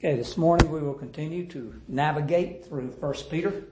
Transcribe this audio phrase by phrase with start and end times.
[0.00, 3.64] Okay, this morning we will continue to navigate through 1 Peter.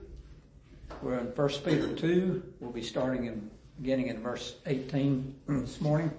[1.01, 2.43] We're in 1 Peter 2.
[2.59, 3.49] We'll be starting in
[3.79, 6.11] beginning in verse 18 this morning.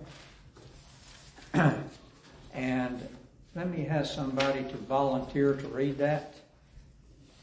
[1.52, 3.06] and
[3.54, 6.36] let me have somebody to volunteer to read that.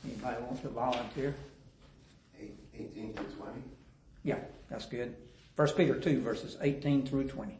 [0.03, 1.35] Anybody want to volunteer?
[2.41, 3.51] 18 to 20?
[4.23, 4.39] Yeah,
[4.71, 5.15] that's good.
[5.55, 7.59] 1 Peter 2 verses 18 through 20.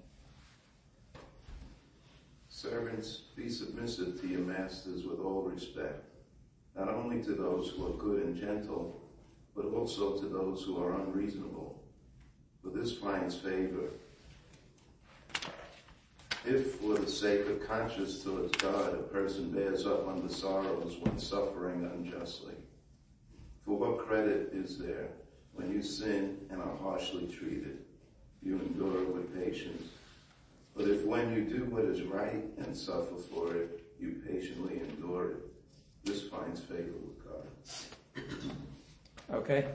[2.56, 6.06] Servants, be submissive to your masters with all respect,
[6.74, 9.02] not only to those who are good and gentle,
[9.54, 11.84] but also to those who are unreasonable.
[12.64, 13.90] For this finds favor.
[16.46, 21.20] If, for the sake of conscience towards God, a person bears up under sorrows when
[21.20, 22.56] suffering unjustly.
[23.66, 25.10] For what credit is there
[25.56, 27.80] when you sin and are harshly treated?
[28.42, 29.90] You endure with patience.
[30.76, 35.32] But if when you do what is right and suffer for it, you patiently endure
[35.32, 35.38] it,
[36.04, 37.48] this finds favor with God.
[39.34, 39.68] Okay.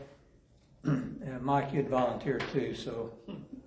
[0.85, 3.11] And uh, Mike, you'd volunteer too, so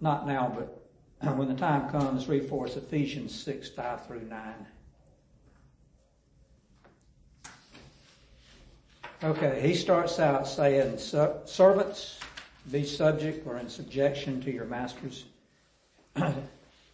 [0.01, 4.53] not now, but when the time comes, read for us Ephesians 6, 5 through 9.
[9.23, 12.19] Okay, he starts out saying, servants,
[12.71, 15.25] be subject or in subjection to your masters.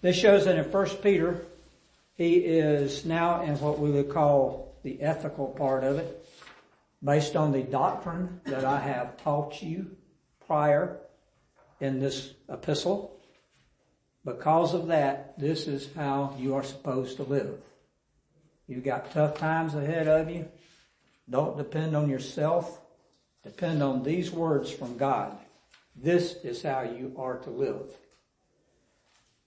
[0.01, 1.45] this shows that in 1 Peter,
[2.15, 6.25] he is now in what we would call the ethical part of it,
[7.03, 9.95] based on the doctrine that I have taught you
[10.47, 10.97] prior
[11.79, 13.15] in this epistle.
[14.25, 17.57] Because of that, this is how you are supposed to live.
[18.67, 20.47] You've got tough times ahead of you.
[21.29, 22.81] Don't depend on yourself.
[23.43, 25.37] Depend on these words from God.
[25.95, 27.89] This is how you are to live.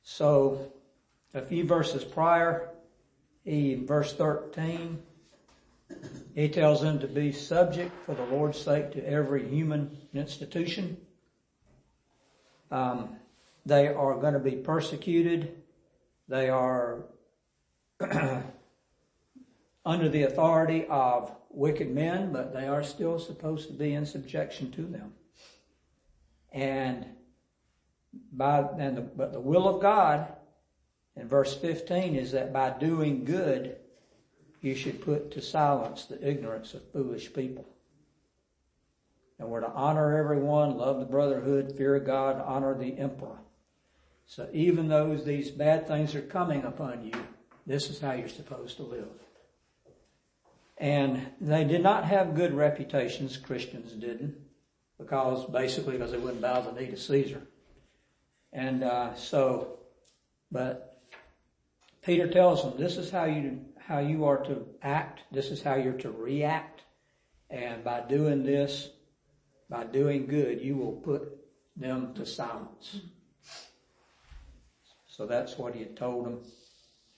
[0.03, 0.73] So,
[1.35, 2.71] a few verses prior,
[3.45, 5.01] he, verse 13,
[6.35, 10.97] he tells them to be subject for the Lord's sake to every human institution.
[12.71, 13.17] Um,
[13.65, 15.55] they are going to be persecuted.
[16.29, 17.05] They are
[19.85, 24.73] under the authority of wicked men, but they are still supposed to be in subjection
[24.73, 25.13] to them.
[26.51, 27.07] And
[28.33, 30.27] by and the, but the will of God
[31.17, 33.77] in verse 15 is that by doing good
[34.61, 37.67] you should put to silence the ignorance of foolish people.
[39.39, 43.39] And we're to honor everyone, love the brotherhood, fear God, honor the emperor.
[44.25, 47.13] So even though these bad things are coming upon you,
[47.67, 49.09] this is how you're supposed to live.
[50.79, 54.37] And they did not have good reputations, Christians didn't,
[54.99, 57.43] because basically because they wouldn't bow the knee to Caesar.
[58.53, 59.79] And uh, so,
[60.51, 61.01] but
[62.03, 65.21] Peter tells them this is how you how you are to act.
[65.33, 66.83] This is how you're to react.
[67.51, 68.91] And by doing this,
[69.69, 71.37] by doing good, you will put
[71.77, 73.01] them to silence.
[75.07, 76.41] So that's what he had told them.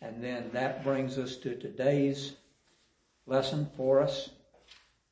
[0.01, 2.35] And then that brings us to today's
[3.27, 4.31] lesson for us,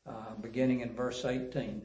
[0.06, 1.82] uh, beginning in verse 18.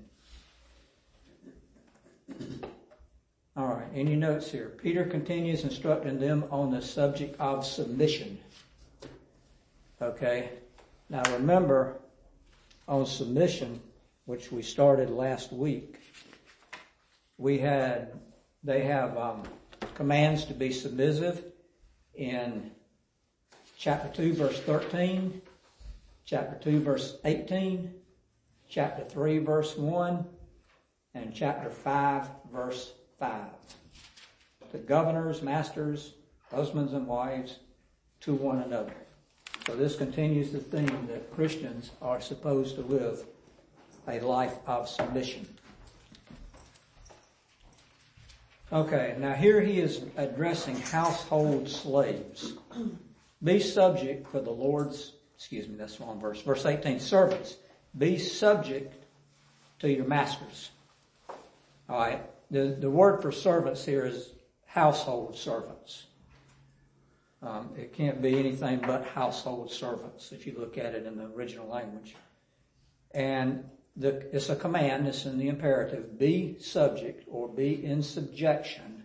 [3.58, 4.72] All right, any notes here?
[4.84, 8.38] Peter continues instructing them on the subject of submission.
[10.00, 10.50] Okay,
[11.10, 11.98] now remember
[12.88, 13.82] on submission,
[14.26, 15.96] which we started last week,
[17.40, 18.20] we had,
[18.64, 19.42] they have um,
[19.96, 21.44] commands to be submissive
[22.14, 22.70] in
[23.76, 25.42] chapter 2 verse 13,
[26.26, 27.92] chapter 2 verse 18,
[28.70, 30.24] chapter 3 verse 1,
[31.16, 33.42] and chapter 5 verse 5.
[34.72, 36.14] The governors, masters,
[36.52, 37.60] husbands and wives
[38.22, 38.94] to one another.
[39.66, 43.26] So this continues the theme that Christians are supposed to live
[44.08, 45.48] a life of submission.
[48.72, 52.54] Okay, now here he is addressing household slaves.
[53.44, 56.42] Be subject for the Lord's, excuse me, that's one verse.
[56.42, 57.56] Verse 18, servants,
[57.98, 59.06] be subject
[59.80, 60.72] to your masters.
[61.90, 64.30] Alright, the, the word for servants here is
[64.66, 66.06] household servants.
[67.42, 71.26] Um, it can't be anything but household servants if you look at it in the
[71.26, 72.16] original language.
[73.12, 73.64] And
[73.96, 79.04] the, it's a command, it's in the imperative, be subject or be in subjection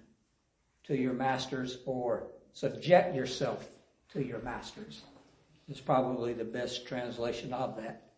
[0.85, 3.67] to your masters or subject yourself
[4.13, 5.03] to your masters.
[5.69, 8.11] It's probably the best translation of that.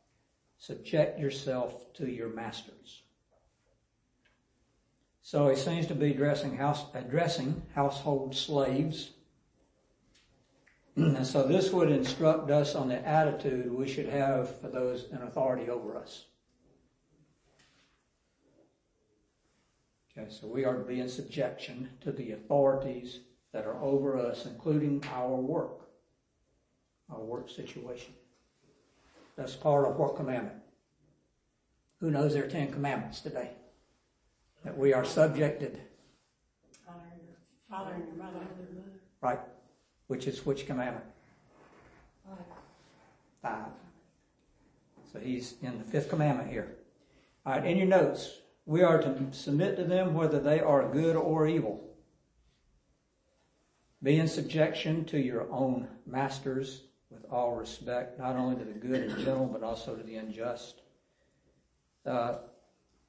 [0.58, 3.02] Subject yourself to your masters.
[5.24, 9.10] So he seems to be addressing house, addressing household slaves.
[10.96, 15.22] And so this would instruct us on the attitude we should have for those in
[15.22, 16.26] authority over us.
[20.16, 23.20] Okay, so we are to be in subjection to the authorities
[23.52, 25.88] that are over us, including our work,
[27.10, 28.12] our work situation.
[29.36, 30.58] That's part of what commandment?
[32.00, 33.50] Who knows their Ten Commandments today?
[34.64, 35.80] That we are subjected.
[37.68, 38.40] Father and your mother.
[39.20, 39.40] Right.
[40.06, 41.04] Which is which commandment?
[43.42, 43.66] Five.
[45.12, 46.76] So he's in the fifth commandment here.
[47.44, 51.16] All right, in your notes, we are to submit to them whether they are good
[51.16, 51.84] or evil.
[54.02, 59.02] Be in subjection to your own masters with all respect, not only to the good
[59.02, 60.80] and gentle, but also to the unjust.
[62.06, 62.36] Uh,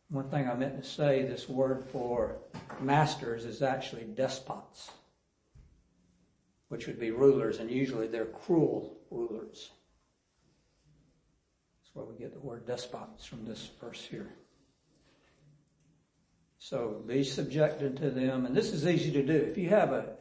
[0.10, 2.38] one thing I meant to say, this word for
[2.80, 4.92] masters is actually despots,
[6.70, 9.72] which would be rulers, and usually they're cruel rulers.
[11.82, 14.30] That's where we get the word despots from this verse here.
[16.60, 19.36] So be subjected to them, and this is easy to do.
[19.36, 20.14] If you have a,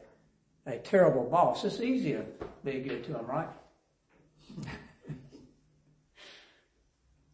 [0.65, 2.25] a terrible boss, it's easy to
[2.63, 3.49] be good to them, right?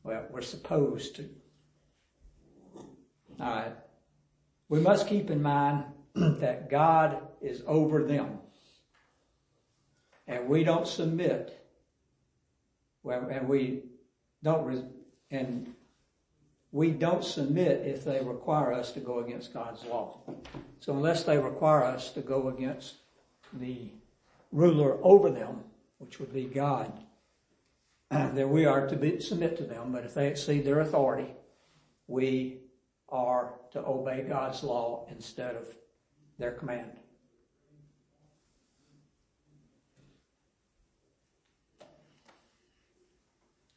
[0.04, 1.30] well, we're supposed to.
[3.42, 3.74] All right.
[4.70, 5.86] We must keep in mind
[6.16, 8.38] that God is over them.
[10.28, 11.66] And we don't submit,
[13.04, 13.82] and we
[14.44, 14.94] don't,
[15.32, 15.74] and
[16.72, 20.20] we don't submit if they require us to go against God's law.
[20.80, 22.98] So unless they require us to go against
[23.54, 23.90] the
[24.52, 25.64] ruler over them,
[25.98, 26.94] which would be God,
[28.12, 29.92] then we are to be, submit to them.
[29.92, 31.34] But if they exceed their authority,
[32.08, 32.61] we
[33.12, 35.68] are to obey God's law instead of
[36.40, 36.92] their command.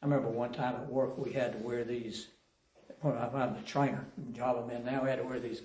[0.01, 2.27] I remember one time at work we had to wear these,
[3.01, 5.63] when I'm the trainer, job I'm in now, we had to wear these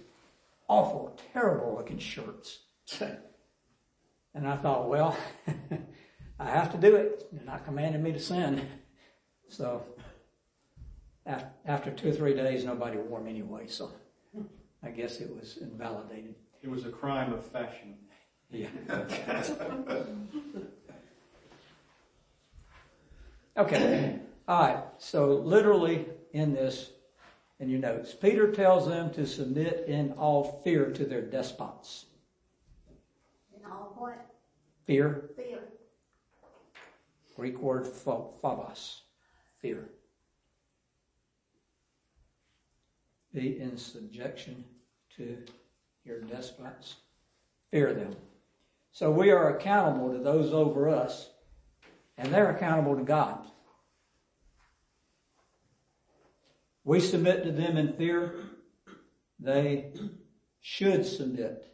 [0.66, 2.60] awful, terrible looking shirts.
[3.00, 5.16] and I thought, well,
[6.38, 7.28] I have to do it.
[7.32, 8.66] They're not commanding me to sin.
[9.48, 9.84] So
[11.26, 13.90] after two or three days, nobody wore them anyway, so
[14.82, 16.34] I guess it was invalidated.
[16.62, 17.96] It was a crime of fashion.
[18.50, 18.68] Yeah.
[23.56, 24.18] okay.
[24.48, 24.84] All right.
[24.98, 26.90] So literally in this,
[27.60, 32.06] in your notes, Peter tells them to submit in all fear to their despots.
[33.56, 34.26] In all what?
[34.86, 35.30] Fear.
[35.36, 35.60] Fear.
[37.36, 39.02] Greek word phobos.
[39.60, 39.88] Fear.
[43.32, 44.64] Be in subjection
[45.16, 45.38] to
[46.04, 46.96] your despots.
[47.70, 48.16] Fear them.
[48.92, 51.30] So we are accountable to those over us,
[52.18, 53.46] and they're accountable to God.
[56.82, 58.34] We submit to them in fear.
[59.38, 59.92] They
[60.60, 61.66] should submit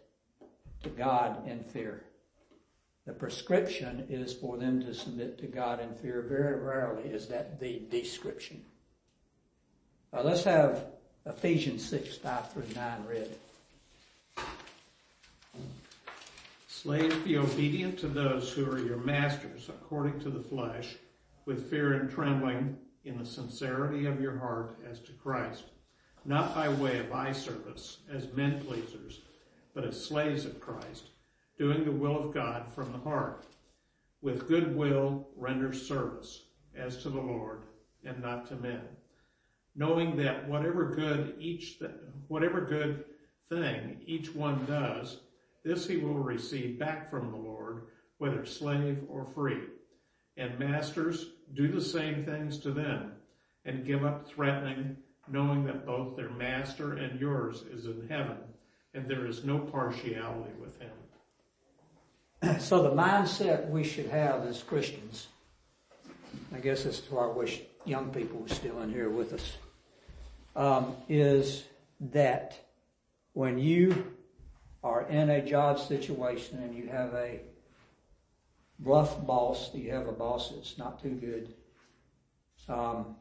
[0.82, 2.04] to God in fear.
[3.06, 6.26] The prescription is for them to submit to God in fear.
[6.28, 8.64] Very rarely is that the description.
[10.12, 10.86] Let's have
[11.26, 13.28] Ephesians 6, 5 through 9 read.
[16.68, 20.94] Slaves, be obedient to those who are your masters according to the flesh,
[21.44, 25.64] with fear and trembling in the sincerity of your heart as to Christ,
[26.24, 29.22] not by way of eye service as men pleasers,
[29.74, 31.08] but as slaves of Christ,
[31.58, 33.44] doing the will of God from the heart.
[34.22, 36.44] With good will render service
[36.76, 37.62] as to the Lord
[38.04, 38.82] and not to men
[39.76, 41.78] knowing that whatever good each
[42.28, 43.04] whatever good
[43.48, 45.20] thing each one does,
[45.62, 47.82] this he will receive back from the Lord,
[48.18, 49.60] whether slave or free.
[50.36, 53.12] And masters, do the same things to them,
[53.64, 54.96] and give up threatening,
[55.28, 58.36] knowing that both their master and yours is in heaven,
[58.94, 60.90] and there is no partiality with him.
[62.60, 65.28] So the mindset we should have as Christians,
[66.54, 69.56] I guess this is why I wish young people were still in here with us
[70.56, 71.64] um, is
[72.00, 72.58] that
[73.34, 74.12] when you
[74.82, 77.40] are in a job situation and you have a
[78.80, 81.54] rough boss, you have a boss that's not too good,
[82.68, 83.16] um,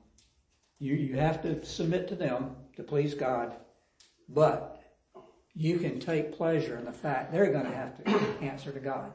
[0.79, 3.55] you, you have to submit to them to please God,
[4.29, 4.81] but
[5.53, 8.09] you can take pleasure in the fact they're going to have to
[8.41, 9.13] answer to God.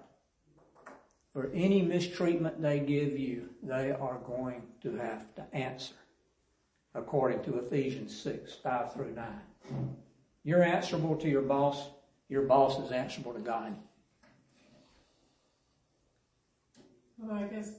[1.32, 5.94] For any mistreatment they give you, they are going to have to answer
[6.94, 9.26] according to Ephesians 6, 5 through 9.
[10.42, 11.90] You're answerable to your boss.
[12.28, 13.76] Your boss is answerable to God.
[17.18, 17.72] Well, I guess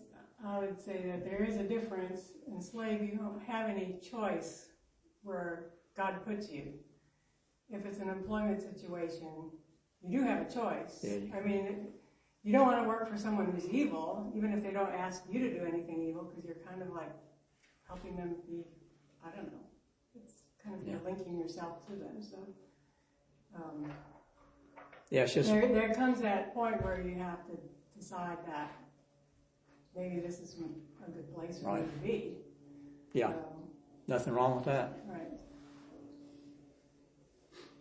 [0.46, 2.34] I would say that there is a difference.
[2.48, 4.68] In slave, you don't have any choice
[5.24, 6.74] where God puts you.
[7.70, 9.52] If it's an employment situation,
[10.04, 11.00] you do have a choice.
[11.04, 11.88] Yeah, I mean,
[12.44, 15.40] you don't want to work for someone who's evil, even if they don't ask you
[15.40, 17.12] to do anything evil, because you're kind of like
[17.88, 18.66] helping them be,
[19.26, 19.60] I don't know.
[20.16, 20.94] It's kind of Yeah.
[20.94, 22.38] you're linking yourself to them, so.
[23.56, 23.92] Um,
[25.10, 27.58] Yeah, it's just, there, there comes that point where you have to
[27.98, 28.72] decide that
[29.96, 30.56] maybe this is
[31.06, 32.38] a good place for me to be.
[33.14, 33.36] yeah, Um,
[34.08, 34.94] nothing wrong with that.
[35.08, 35.28] Right.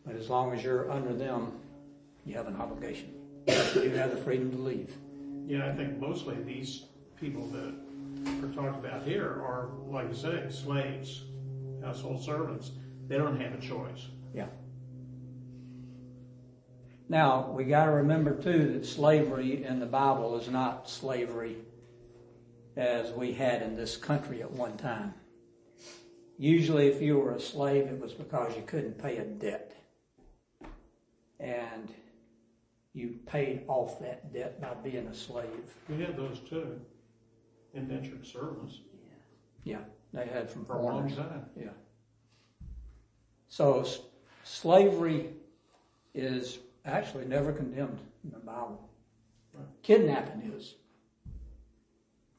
[0.04, 1.60] But as long as you're under them,
[2.24, 3.14] you have an obligation.
[3.46, 4.96] You have the freedom to leave.
[5.46, 6.86] Yeah, I think mostly these
[7.20, 7.74] people that
[8.44, 11.22] are talked about here are, like you say, slaves,
[11.82, 12.72] household servants.
[13.08, 14.06] They don't have a choice.
[14.34, 14.46] Yeah.
[17.08, 21.56] Now, we gotta remember too that slavery in the Bible is not slavery
[22.76, 25.14] as we had in this country at one time.
[26.38, 29.76] Usually if you were a slave, it was because you couldn't pay a debt.
[31.38, 31.92] And
[32.92, 35.74] you paid off that debt by being a slave.
[35.88, 36.80] We had those too,
[37.74, 38.80] indentured servants
[39.64, 39.78] Yeah.
[39.78, 41.46] Yeah, they had from for a long time.
[41.56, 41.68] Yeah.
[43.48, 44.00] So s-
[44.44, 45.30] slavery
[46.14, 48.88] is actually never condemned in the Bible.
[49.54, 49.66] Right.
[49.82, 50.74] Kidnapping is.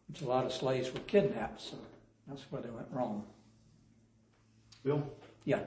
[0.07, 1.77] Which a lot of slaves were kidnapped, so
[2.27, 3.25] that's where they went wrong.
[4.83, 5.01] Bill?
[5.45, 5.61] Yeah.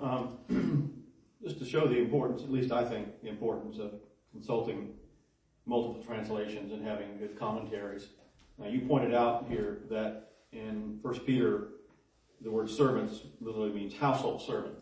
[0.00, 0.38] Um,
[1.42, 3.92] just to show the importance, at least I think, the importance of
[4.32, 4.94] consulting
[5.66, 8.08] multiple translations and having good commentaries.
[8.58, 11.68] Now, you pointed out here that in First Peter,
[12.40, 14.74] the word servants literally means household servant.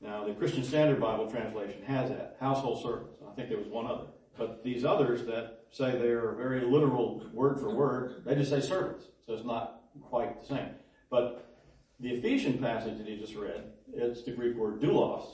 [0.00, 3.14] Now, the Christian Standard Bible translation has that, household servants.
[3.28, 4.06] I think there was one other.
[4.36, 9.06] But these others that say they're very literal word for word, they just say servants.
[9.26, 10.68] So it's not quite the same.
[11.10, 11.56] But
[11.98, 15.26] the Ephesian passage that you just read, it's the Greek word doulos.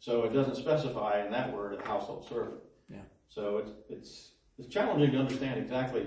[0.00, 2.60] So it doesn't specify in that word a household servant.
[2.90, 2.98] Yeah.
[3.28, 6.06] So it's, it's, it's challenging to understand exactly,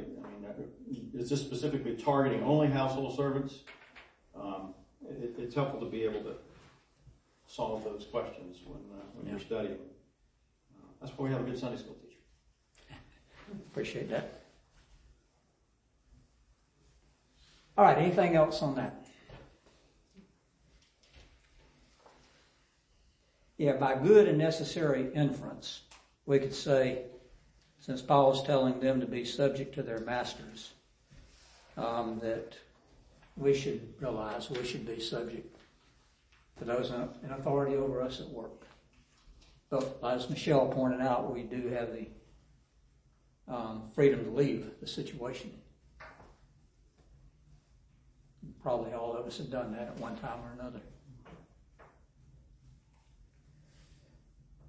[1.14, 3.60] is this specifically targeting only household servants?
[4.36, 4.74] Um,
[5.10, 6.36] it, it's helpful to be able to
[7.48, 9.74] solve those questions when, uh, when you're studying.
[9.74, 12.20] Uh, That's why we have a good Sunday school teacher.
[13.72, 14.42] Appreciate that.
[17.78, 19.06] All right, anything else on that?
[23.58, 25.82] Yeah, by good and necessary inference,
[26.26, 27.06] we could say,
[27.88, 30.74] since Paul is telling them to be subject to their masters,
[31.78, 32.58] um, that
[33.38, 35.56] we should realize we should be subject
[36.60, 38.68] to those in in authority over us at work.
[39.70, 42.08] But as Michelle pointed out, we do have the
[43.48, 45.52] um, freedom to leave the situation.
[48.62, 50.82] Probably all of us have done that at one time or another.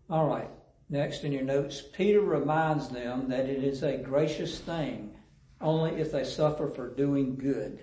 [0.08, 0.48] All right,
[0.88, 5.14] next in your notes, Peter reminds them that it is a gracious thing
[5.60, 7.80] only if they suffer for doing good.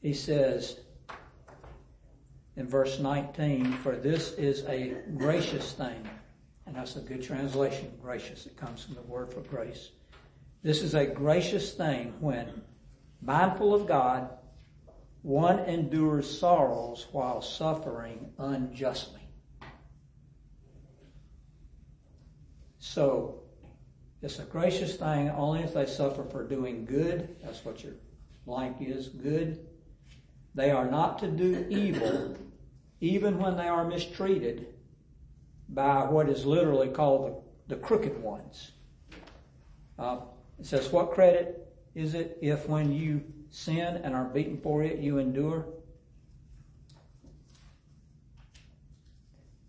[0.00, 0.80] He says
[2.56, 6.08] in verse 19, for this is a gracious thing.
[6.66, 8.46] And that's a good translation, gracious.
[8.46, 9.90] It comes from the word for grace.
[10.62, 12.62] This is a gracious thing when,
[13.22, 14.30] mindful of God,
[15.22, 19.19] one endures sorrows while suffering unjustly.
[22.80, 23.42] So,
[24.22, 27.36] it's a gracious thing only if they suffer for doing good.
[27.42, 27.92] That's what your
[28.46, 29.66] blank is, good.
[30.54, 32.36] They are not to do evil
[33.00, 34.66] even when they are mistreated
[35.68, 38.72] by what is literally called the, the crooked ones.
[39.98, 40.20] Uh,
[40.58, 44.98] it says, what credit is it if when you sin and are beaten for it,
[44.98, 45.66] you endure?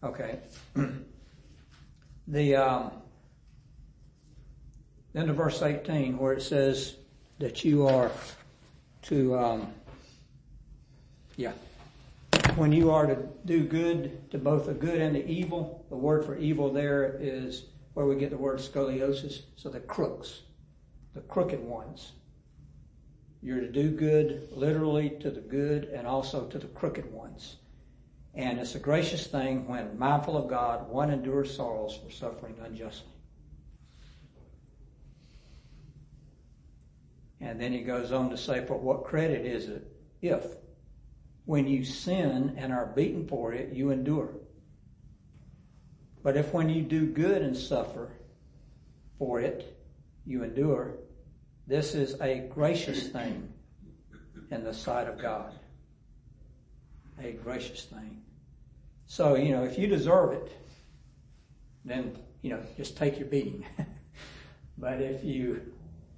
[0.03, 0.39] Okay.
[2.31, 2.91] the, um,
[5.13, 6.95] then to verse 18 where it says
[7.39, 8.09] that you are
[9.03, 9.73] to, um,
[11.35, 11.51] yeah,
[12.55, 16.23] when you are to do good to both the good and the evil, the word
[16.23, 19.41] for evil there is where we get the word scoliosis.
[19.57, 20.41] So the crooks,
[21.13, 22.13] the crooked ones.
[23.43, 27.57] You're to do good literally to the good and also to the crooked ones.
[28.33, 33.11] And it's a gracious thing when mindful of God, one endures sorrows for suffering unjustly.
[37.41, 39.87] And then he goes on to say, for what credit is it
[40.21, 40.45] if
[41.45, 44.29] when you sin and are beaten for it, you endure.
[46.23, 48.11] But if when you do good and suffer
[49.17, 49.75] for it,
[50.25, 50.97] you endure,
[51.65, 53.51] this is a gracious thing
[54.51, 55.53] in the sight of God.
[57.23, 58.21] A gracious thing.
[59.05, 60.51] So, you know, if you deserve it,
[61.85, 63.65] then, you know, just take your beating.
[64.77, 65.61] but if you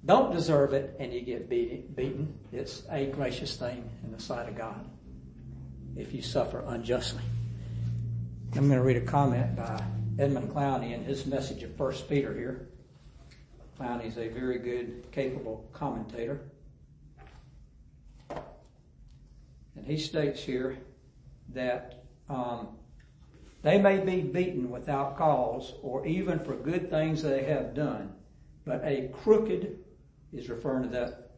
[0.04, 4.48] don't deserve it and you get beat, beaten, it's a gracious thing in the sight
[4.48, 4.88] of God
[5.96, 7.22] if you suffer unjustly.
[8.54, 9.82] I'm going to read a comment by
[10.18, 12.68] Edmund Clowney in his message of First Peter here.
[13.78, 16.40] Clowney's a very good, capable commentator.
[18.30, 20.78] And he states here
[21.50, 22.68] that um,
[23.62, 28.12] they may be beaten without cause or even for good things they have done,
[28.64, 29.78] but a crooked
[30.32, 31.30] is referring to that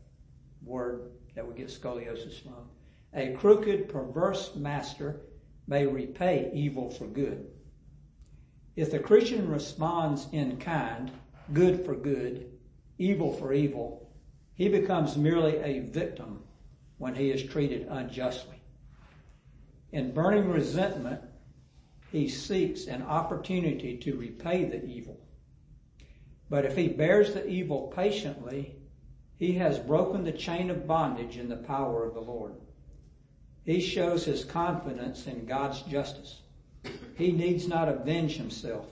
[0.64, 2.68] word that we get scoliosis from.
[3.14, 5.20] A crooked, perverse master
[5.66, 7.46] may repay evil for good.
[8.75, 11.10] If the Christian responds in kind,
[11.52, 12.50] good for good,
[12.98, 14.10] evil for evil,
[14.54, 16.42] he becomes merely a victim
[16.98, 18.55] when he is treated unjustly.
[19.96, 21.22] In burning resentment,
[22.12, 25.18] he seeks an opportunity to repay the evil.
[26.50, 28.76] But if he bears the evil patiently,
[29.38, 32.56] he has broken the chain of bondage in the power of the Lord.
[33.64, 36.42] He shows his confidence in God's justice.
[37.14, 38.84] He needs not avenge himself.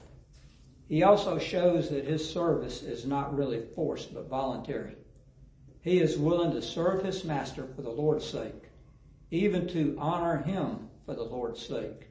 [0.89, 4.97] He also shows that his service is not really forced but voluntary.
[5.83, 8.71] He is willing to serve his master for the Lord's sake,
[9.31, 12.09] even to honor him for the Lord's sake.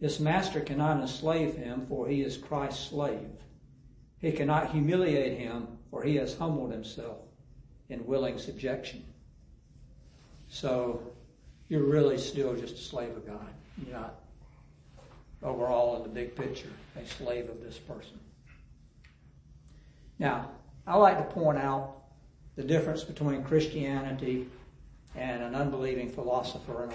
[0.00, 3.30] His master cannot enslave him, for he is Christ's slave.
[4.20, 7.18] He cannot humiliate him, for he has humbled himself
[7.88, 9.04] in willing subjection.
[10.48, 11.02] So
[11.68, 13.48] you're really still just a slave of God.
[13.84, 14.20] You're not
[15.42, 18.18] overall in the big picture a slave of this person.
[20.18, 20.50] Now,
[20.86, 21.96] I like to point out
[22.56, 24.48] the difference between Christianity
[25.16, 26.90] and an unbelieving philosopher in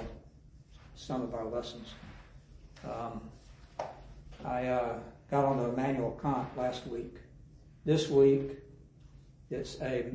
[1.00, 1.88] some of our lessons.
[2.84, 3.22] Um,
[4.44, 5.00] I uh,
[5.32, 7.16] got onto Immanuel Kant last week.
[7.86, 8.60] This week,
[9.50, 10.12] it's a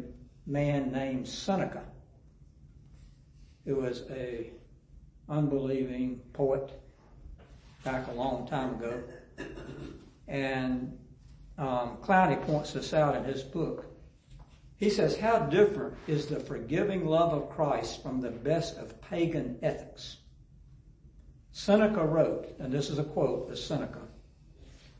[0.46, 1.82] man named Seneca,
[3.64, 4.50] who was a
[5.28, 6.70] unbelieving poet
[7.82, 9.02] back a long time ago.
[10.28, 10.98] And
[11.56, 13.86] um, Clowney points this out in his book.
[14.76, 19.58] He says, How different is the forgiving love of Christ from the best of pagan
[19.62, 20.18] ethics?
[21.56, 24.00] Seneca wrote, and this is a quote of Seneca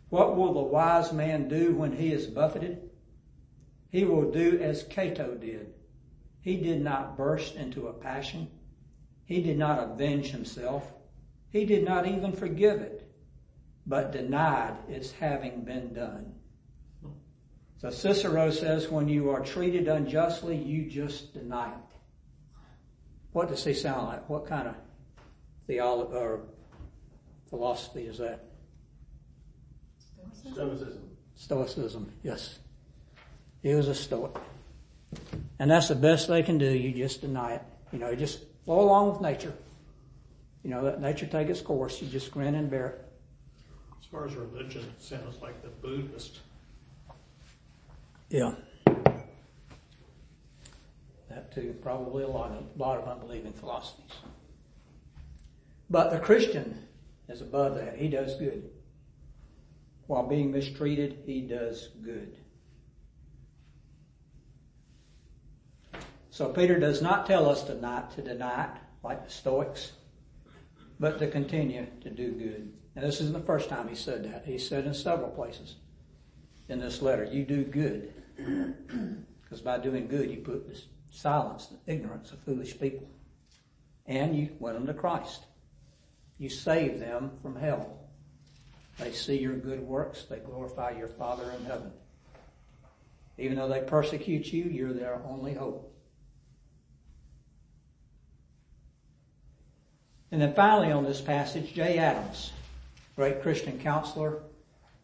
[0.08, 2.90] What will the wise man do when he is buffeted?
[3.90, 5.74] He will do as Cato did.
[6.42, 8.48] He did not burst into a passion.
[9.24, 10.92] He did not avenge himself.
[11.50, 13.10] He did not even forgive it,
[13.84, 16.34] but denied its having been done.
[17.78, 21.96] So Cicero says when you are treated unjustly, you just deny it.
[23.32, 24.28] What does he sound like?
[24.28, 24.76] What kind of
[25.66, 26.40] theology or
[27.48, 28.44] philosophy is that?
[30.52, 31.10] Stoicism.
[31.36, 32.58] Stoicism, yes.
[33.62, 34.36] He was a Stoic.
[35.58, 36.70] And that's the best they can do.
[36.70, 37.62] You just deny it.
[37.92, 39.54] You know, you just flow along with nature.
[40.62, 42.00] You know, let nature take its course.
[42.02, 43.04] You just grin and bear it.
[44.00, 46.40] As far as religion, it sounds like the Buddhist.
[48.28, 48.54] Yeah.
[51.28, 54.12] That too, probably a lot of, a lot of unbelieving philosophies.
[55.90, 56.86] But the Christian
[57.28, 57.96] is above that.
[57.96, 58.70] He does good.
[60.06, 62.36] While being mistreated, he does good.
[66.30, 68.70] So Peter does not tell us to not to deny it,
[69.02, 69.92] like the Stoics,
[70.98, 72.72] but to continue to do good.
[72.96, 74.44] And this isn't the first time he said that.
[74.44, 75.76] He said in several places
[76.68, 78.12] in this letter, you do good.
[79.42, 83.06] Because by doing good, you put the silence the ignorance of foolish people.
[84.06, 85.44] And you win them to Christ.
[86.38, 87.98] You save them from hell.
[88.98, 91.90] They see your good works, they glorify your Father in heaven.
[93.38, 95.92] Even though they persecute you, you're their only hope.
[100.30, 102.52] And then finally on this passage, Jay Adams,
[103.16, 104.40] great Christian counselor.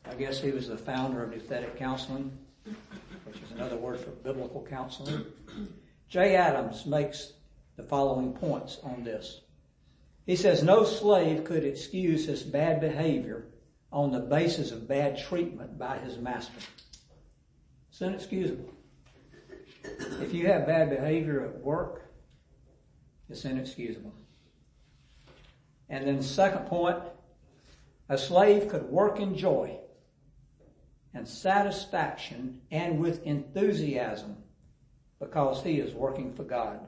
[0.09, 2.37] I guess he was the founder of Nouthetic Counseling,
[3.25, 5.25] which is another word for biblical counseling.
[6.09, 7.35] Jay Adams makes
[7.77, 9.43] the following points on this.
[10.27, 13.47] He says, no slave could excuse his bad behavior
[13.93, 16.61] on the basis of bad treatment by his master.
[17.91, 18.71] It's inexcusable.
[20.21, 22.05] If you have bad behavior at work,
[23.29, 24.15] it's inexcusable.
[25.89, 26.99] And then second point,
[28.09, 29.79] a slave could work in joy
[31.15, 34.37] and satisfaction and with enthusiasm
[35.19, 36.81] because he is working for God.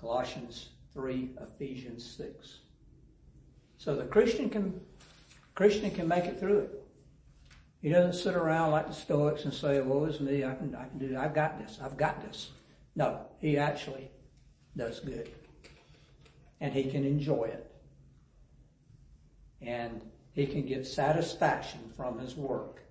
[0.00, 0.68] Colossians
[0.98, 2.58] 3, Ephesians 6.
[3.76, 4.80] So the Christian can,
[5.54, 6.82] Christian can make it through it.
[7.80, 10.88] He doesn't sit around like the Stoics and say, woe is me, I can, I
[10.88, 12.50] can do it, I've got this, I've got this.
[12.96, 14.10] No, he actually
[14.76, 15.30] does good.
[16.60, 17.70] And he can enjoy it.
[19.62, 22.82] And he can get satisfaction from his work,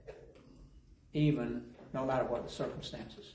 [1.12, 1.62] even
[1.94, 3.34] no matter what the circumstances.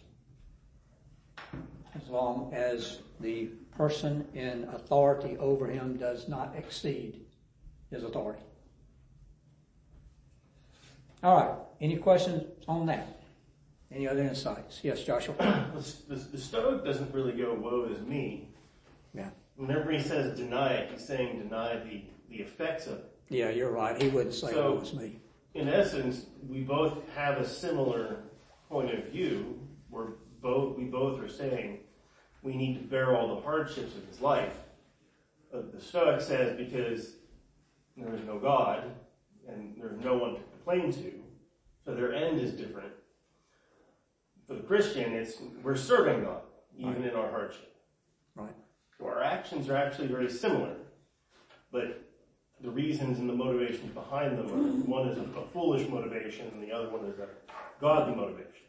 [1.94, 7.20] As long as the person in authority over him does not exceed
[7.90, 8.42] his authority.
[11.22, 11.54] All right.
[11.80, 13.22] Any questions on that?
[13.90, 14.80] Any other insights?
[14.82, 15.34] Yes, Joshua.
[15.38, 18.48] The, the, the Stoic doesn't really go, woe is me.
[19.14, 19.30] Yeah.
[19.56, 23.12] Whenever he says deny it, he's saying deny the, the effects of it.
[23.28, 24.00] Yeah, you're right.
[24.00, 25.18] He wouldn't say So- it was me.
[25.54, 28.24] In essence, we both have a similar
[28.70, 29.60] point of view.
[29.90, 31.80] We're both, we both are saying
[32.42, 34.58] we need to bear all the hardships of his life.
[35.50, 37.14] But the Stoic says because
[37.96, 38.84] there is no God
[39.48, 41.12] and there's no one to complain to,
[41.84, 42.92] so their end is different.
[44.46, 46.42] For the Christian, it's we're serving God
[46.76, 47.74] even in our hardship.
[48.34, 48.54] Right.
[48.98, 50.74] So our actions are actually very similar,
[51.70, 52.02] but
[52.62, 56.62] the reasons and the motivations behind them are one is a, a foolish motivation and
[56.62, 57.28] the other one is a
[57.80, 58.62] godly motivation.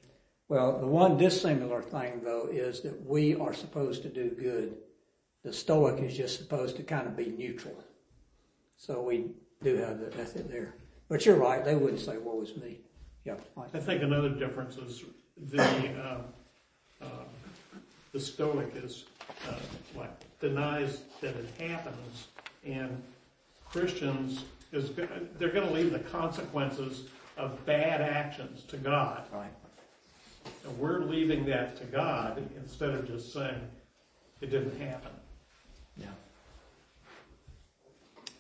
[0.49, 4.77] Well, the one dissimilar thing though is that we are supposed to do good.
[5.43, 7.75] The Stoic is just supposed to kind of be neutral.
[8.77, 10.75] So we do have that method there.
[11.09, 11.63] But you're right.
[11.63, 12.79] They wouldn't say, woe is me.
[13.25, 13.35] Yeah.
[13.55, 13.69] Right.
[13.73, 15.03] I think another difference is
[15.37, 16.17] the, uh,
[17.01, 17.05] uh,
[18.11, 19.05] the Stoic is,
[19.47, 19.55] uh,
[19.95, 22.27] like, denies that it happens,
[22.65, 23.01] and
[23.69, 24.91] Christians is,
[25.37, 27.05] they're gonna leave the consequences
[27.37, 29.23] of bad actions to God.
[29.31, 29.51] Right.
[30.65, 33.59] And we're leaving that to God instead of just saying,
[34.41, 35.11] it didn't happen.
[35.97, 36.07] Yeah.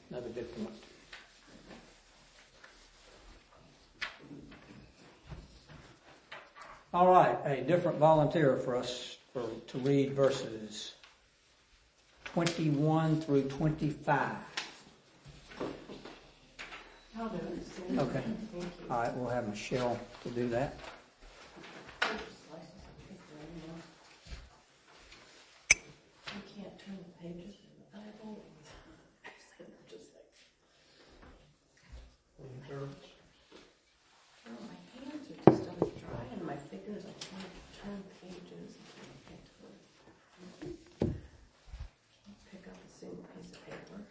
[0.09, 0.75] Another good point.
[6.93, 10.93] All right, a different volunteer for us for, to read verses
[12.25, 14.35] 21 through 25.
[17.19, 17.99] I'll do it.
[17.99, 18.21] Okay.
[18.21, 18.91] Thank you.
[18.91, 20.77] All right, we'll have Michelle to do that.
[25.71, 28.43] You can't turn the pages in the Bible.
[29.89, 30.29] Just like,
[34.47, 38.77] oh, my hands are just always dry and my fingers, I can't turn pages.
[38.79, 41.13] I can't get to it.
[42.25, 44.01] Can't pick up a single piece of paper.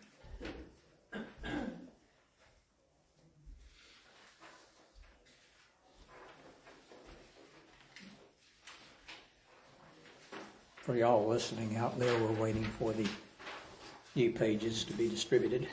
[10.82, 13.06] For y'all listening out there, we're waiting for the
[14.16, 15.68] new pages to be distributed.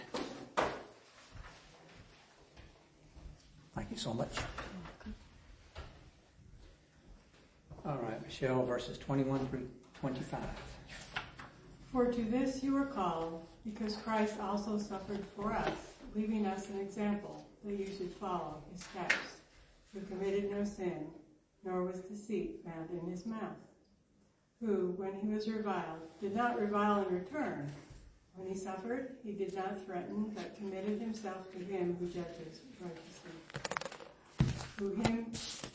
[3.75, 4.37] Thank you so much.
[7.83, 9.67] All right, Michelle, verses 21 through
[9.99, 10.41] 25.
[11.91, 15.73] For to this you were called, because Christ also suffered for us,
[16.13, 19.15] leaving us an example that you should follow his steps,
[19.91, 21.07] who committed no sin,
[21.65, 23.57] nor was deceit found in his mouth,
[24.63, 27.71] who, when he was reviled, did not revile in return.
[28.35, 33.31] When he suffered, he did not threaten, but committed himself to him who judges righteously,
[34.77, 35.25] who, him,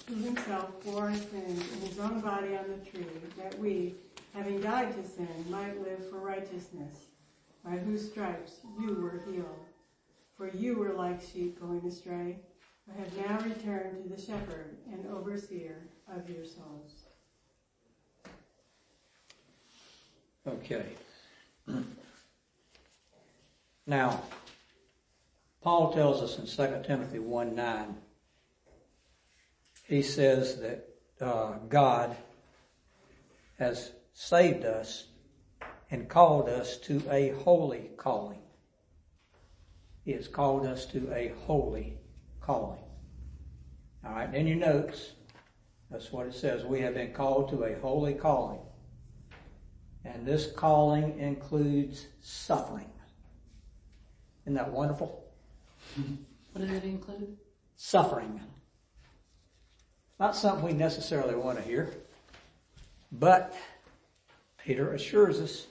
[0.06, 3.06] who himself bore our sins in his own body on the tree,
[3.38, 3.94] that we,
[4.34, 7.06] having died to sin, might live for righteousness,
[7.64, 9.64] by whose stripes you were healed.
[10.36, 12.38] For you were like sheep going astray,
[12.86, 15.82] but have now returned to the shepherd and overseer
[16.14, 17.03] of your souls.
[20.46, 20.86] Okay.
[23.86, 24.22] Now,
[25.62, 27.96] Paul tells us in 2 Timothy 1 9,
[29.86, 30.88] he says that
[31.20, 32.16] uh, God
[33.58, 35.06] has saved us
[35.90, 38.40] and called us to a holy calling.
[40.04, 41.98] He has called us to a holy
[42.40, 42.84] calling.
[44.04, 45.12] All right, in your notes,
[45.90, 46.64] that's what it says.
[46.64, 48.60] We have been called to a holy calling.
[50.04, 52.90] And this calling includes suffering.
[54.44, 55.24] Isn't that wonderful?
[56.52, 57.36] What did it include?
[57.76, 58.40] Suffering.
[60.20, 61.90] Not something we necessarily want to hear,
[63.10, 63.54] but
[64.58, 65.66] Peter assures us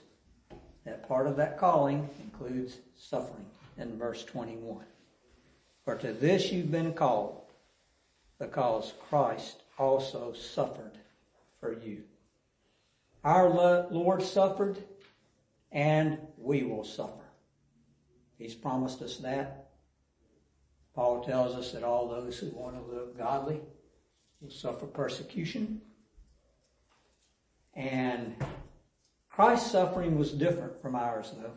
[0.85, 3.45] that part of that calling includes suffering
[3.77, 4.83] in verse 21.
[5.85, 7.41] For to this you've been called,
[8.39, 10.97] because Christ also suffered
[11.59, 12.03] for you.
[13.23, 13.49] Our
[13.89, 14.83] Lord suffered,
[15.71, 17.23] and we will suffer.
[18.37, 19.69] He's promised us that.
[20.93, 23.61] Paul tells us that all those who want to live godly
[24.41, 25.81] will suffer persecution.
[27.73, 28.35] And
[29.29, 31.53] Christ's suffering was different from ours, though.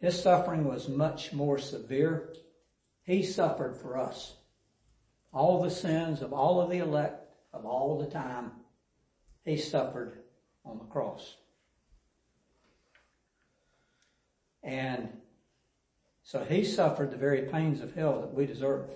[0.00, 2.32] His suffering was much more severe.
[3.02, 4.36] He suffered for us.
[5.32, 8.52] All the sins of all of the elect of all the time,
[9.44, 10.22] He suffered
[10.68, 11.36] on the cross.
[14.62, 15.08] And
[16.22, 18.90] so He suffered the very pains of hell that we deserve.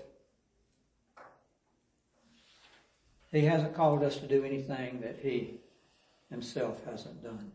[3.31, 5.55] He hasn't called us to do anything that He
[6.29, 7.51] Himself hasn't done.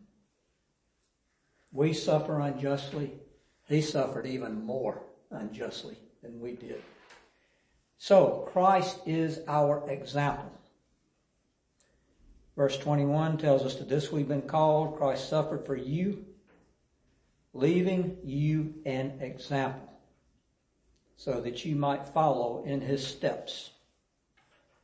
[1.72, 3.12] We suffer unjustly.
[3.68, 5.00] He suffered even more
[5.30, 6.82] unjustly than we did.
[7.98, 10.57] So, Christ is our example.
[12.58, 14.96] Verse 21 tells us to this we've been called.
[14.98, 16.24] Christ suffered for you,
[17.52, 19.88] leaving you an example
[21.16, 23.70] so that you might follow in his steps.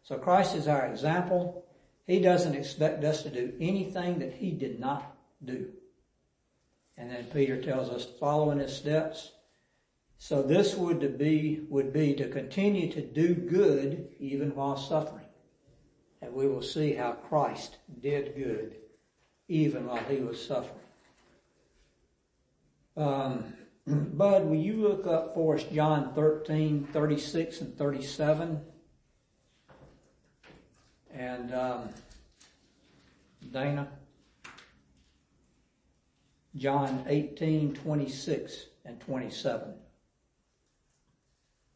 [0.04, 1.66] So Christ is our example.
[2.06, 5.12] He doesn't expect us to do anything that he did not
[5.44, 5.70] do.
[6.96, 9.32] And then Peter tells us to follow in his steps.
[10.18, 15.23] So this would be, would be to continue to do good even while suffering.
[16.24, 18.76] And we will see how Christ did good
[19.48, 20.80] even while he was suffering.
[22.96, 23.52] Um,
[23.86, 28.58] Bud, will you look up for us John 13, 36 and 37?
[31.12, 31.90] And um,
[33.52, 33.88] Dana?
[36.56, 39.74] John 18, 26 and 27.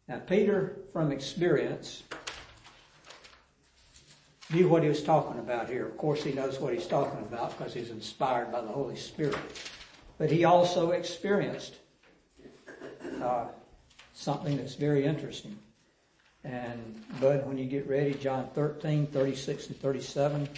[0.08, 2.04] Now Peter, from experience,
[4.50, 5.86] knew what he was talking about here.
[5.86, 9.36] Of course he knows what he's talking about because he's inspired by the Holy Spirit.
[10.16, 11.76] But he also experienced
[13.22, 13.46] uh,
[14.14, 15.58] something that's very interesting.
[16.44, 20.48] And Bud, when you get ready, John 13, 36 and 37.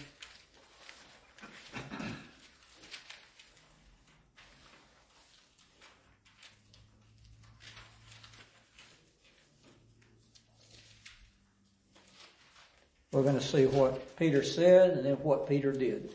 [13.13, 16.15] We're going to see what Peter said and then what Peter did.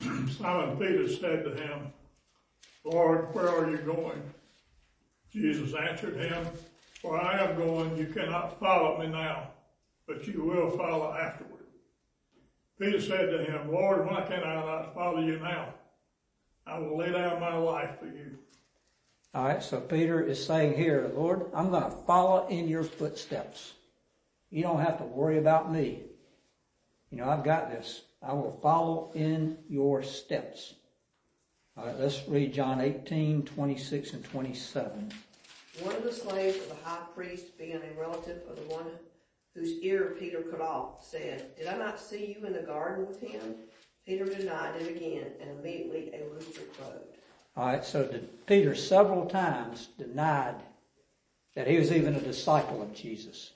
[0.00, 1.92] Simon Peter said to him,
[2.84, 4.22] Lord, where are you going?
[5.32, 6.46] Jesus answered him,
[7.02, 9.48] Where I am going, you cannot follow me now,
[10.06, 11.64] but you will follow afterward.
[12.80, 15.72] Peter said to him, Lord, why can I not follow you now?
[16.66, 18.38] I will lay down my life for you.
[19.34, 23.74] All right, so Peter is saying here, Lord, I'm going to follow in your footsteps.
[24.50, 26.02] You don't have to worry about me.
[27.10, 28.02] You know, I've got this.
[28.22, 30.74] I will follow in your steps.
[31.76, 35.12] All right, let's read John 18, 26 and 27.
[35.82, 38.86] One of the slaves of the high priest, being a relative of the one
[39.54, 43.20] whose ear Peter cut off, said, Did I not see you in the garden with
[43.20, 43.56] him?
[44.06, 47.02] Peter denied it again, and immediately a rooster crowed.
[47.56, 48.08] All right, so
[48.46, 50.56] Peter several times denied
[51.54, 53.52] that he was even a disciple of Jesus.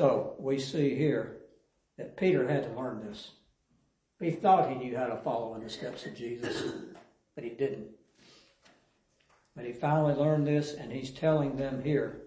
[0.00, 1.36] So we see here
[1.98, 3.32] that Peter had to learn this.
[4.18, 6.72] He thought he knew how to follow in the steps of Jesus,
[7.34, 7.88] but he didn't.
[9.54, 12.22] But he finally learned this and he's telling them here,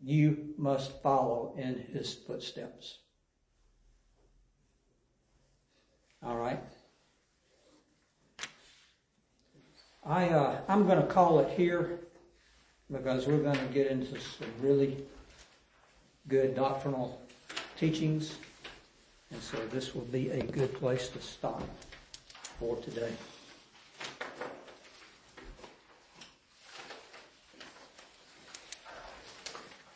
[0.00, 2.98] you must follow in his footsteps.
[6.22, 6.62] All right.
[10.04, 11.98] I, uh, I'm going to call it here
[12.88, 15.04] because we're going to get into some really
[16.28, 17.20] good doctrinal
[17.78, 18.36] teachings.
[19.30, 21.62] And so this will be a good place to stop
[22.58, 23.12] for today.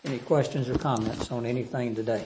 [0.05, 2.25] Any questions or comments on anything today?